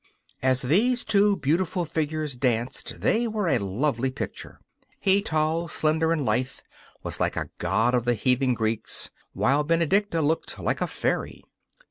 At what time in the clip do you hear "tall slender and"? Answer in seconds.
5.21-6.25